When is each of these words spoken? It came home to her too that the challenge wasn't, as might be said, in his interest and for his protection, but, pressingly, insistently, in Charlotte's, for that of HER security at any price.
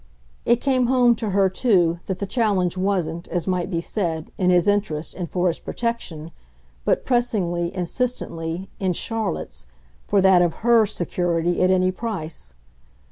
It 0.45 0.61
came 0.61 0.87
home 0.87 1.13
to 1.17 1.29
her 1.29 1.47
too 1.47 1.99
that 2.07 2.17
the 2.17 2.25
challenge 2.25 2.75
wasn't, 2.75 3.27
as 3.27 3.45
might 3.45 3.69
be 3.69 3.79
said, 3.79 4.31
in 4.35 4.49
his 4.49 4.67
interest 4.67 5.13
and 5.13 5.29
for 5.29 5.47
his 5.47 5.59
protection, 5.59 6.31
but, 6.85 7.05
pressingly, 7.05 7.71
insistently, 7.75 8.67
in 8.79 8.93
Charlotte's, 8.93 9.67
for 10.07 10.19
that 10.19 10.41
of 10.41 10.55
HER 10.67 10.87
security 10.87 11.61
at 11.61 11.69
any 11.69 11.91
price. 11.91 12.55